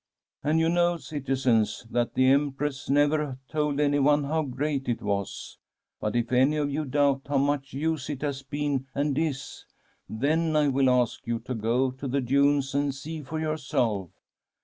And 0.43 0.59
you 0.59 0.67
know, 0.67 0.97
citizens, 0.97 1.85
that 1.91 2.15
the 2.15 2.25
Empress 2.25 2.89
never 2.89 3.37
told 3.47 3.79
anyone 3.79 4.23
how 4.23 4.41
great 4.41 4.89
it 4.89 4.99
was. 4.99 5.59
But 5.99 6.15
if 6.15 6.31
any 6.31 6.55
of 6.57 6.71
you 6.71 6.85
doubt 6.85 7.21
how 7.29 7.37
much 7.37 7.73
use 7.73 8.09
it 8.09 8.23
has 8.23 8.41
been 8.41 8.87
and 8.95 9.15
is, 9.15 9.63
then 10.09 10.55
I 10.55 10.69
will 10.69 10.89
ask 10.89 11.27
you 11.27 11.37
to 11.41 11.53
go 11.53 11.91
to 11.91 12.07
the 12.07 12.19
dunes 12.19 12.73
and 12.73 12.95
see 12.95 13.21
for 13.21 13.39
yourself. 13.39 14.09